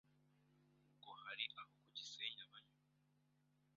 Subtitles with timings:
[0.87, 2.93] Ubwo hari aho ku Gisenyi abanyura